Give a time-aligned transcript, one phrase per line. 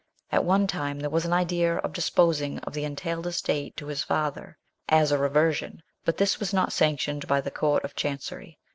[0.31, 4.01] At one time there was an idea of disposing of the entailed estate to his
[4.01, 4.57] father,
[4.89, 8.57] as a reversion, but this was not sanctioned by the Court of Chancery.